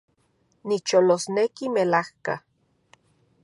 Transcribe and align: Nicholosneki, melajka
Nicholosneki, 0.67 1.65
melajka 1.73 2.35